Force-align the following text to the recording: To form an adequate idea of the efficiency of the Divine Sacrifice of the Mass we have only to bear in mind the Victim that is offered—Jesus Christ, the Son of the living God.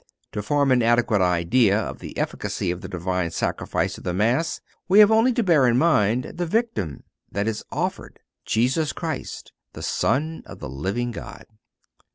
To 0.31 0.41
form 0.41 0.71
an 0.71 0.81
adequate 0.81 1.21
idea 1.21 1.77
of 1.79 1.99
the 1.99 2.13
efficiency 2.13 2.71
of 2.71 2.81
the 2.81 2.87
Divine 2.87 3.29
Sacrifice 3.29 3.99
of 3.99 4.03
the 4.03 4.15
Mass 4.15 4.59
we 4.87 4.97
have 4.97 5.11
only 5.11 5.31
to 5.33 5.43
bear 5.43 5.67
in 5.67 5.77
mind 5.77 6.23
the 6.37 6.47
Victim 6.47 7.03
that 7.31 7.47
is 7.47 7.63
offered—Jesus 7.71 8.93
Christ, 8.93 9.53
the 9.73 9.83
Son 9.83 10.41
of 10.47 10.57
the 10.57 10.69
living 10.69 11.11
God. 11.11 11.45